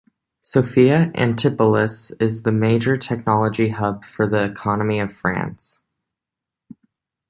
Sophia 0.39 1.11
Antipolis 1.13 2.09
is 2.19 2.41
the 2.41 2.51
major 2.51 2.97
technology 2.97 3.69
hub 3.69 4.03
for 4.03 4.25
the 4.25 4.43
economy 4.43 4.99
of 4.99 5.13
France. 5.13 5.83